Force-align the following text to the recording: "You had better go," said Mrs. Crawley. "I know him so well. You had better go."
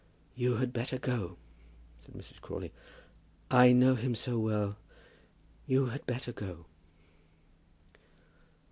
"You 0.35 0.55
had 0.55 0.73
better 0.73 0.97
go," 0.97 1.37
said 1.99 2.15
Mrs. 2.15 2.41
Crawley. 2.41 2.71
"I 3.51 3.71
know 3.71 3.93
him 3.93 4.15
so 4.15 4.39
well. 4.39 4.77
You 5.67 5.85
had 5.93 6.07
better 6.07 6.31
go." 6.31 6.65